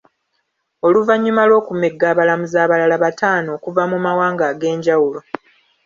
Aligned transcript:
Oluvannyuma 0.87 1.43
lw'okumegga 1.49 2.05
abalamuzi 2.13 2.57
abalala 2.65 2.95
bataano 3.03 3.49
okuva 3.57 3.83
mu 3.91 3.97
mawanga 4.05 4.43
ag'enjawulo. 4.51 5.19